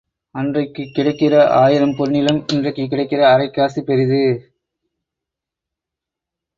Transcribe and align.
அன்றைக்குக் 0.35 0.95
கிடைக்கிற 0.95 1.45
ஆயிரம் 1.57 1.91
பொன்னிலும் 1.91 2.43
இன்றைக்குக் 2.53 2.91
கிடைக்கிற 2.91 3.21
அரைக்காசு 3.27 3.79
பெரிது. 3.81 4.23